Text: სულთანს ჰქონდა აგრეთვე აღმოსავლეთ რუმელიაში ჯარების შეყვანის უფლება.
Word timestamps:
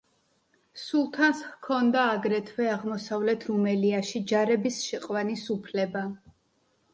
სულთანს 0.83 1.41
ჰქონდა 1.49 2.05
აგრეთვე 2.13 2.65
აღმოსავლეთ 2.77 3.45
რუმელიაში 3.51 4.23
ჯარების 4.33 4.81
შეყვანის 4.87 5.45
უფლება. 5.59 6.05